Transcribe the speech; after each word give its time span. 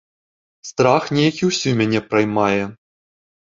Страх 0.69 1.03
нейкі 1.19 1.43
ўсю 1.51 1.75
мяне 1.83 2.03
праймае. 2.09 2.59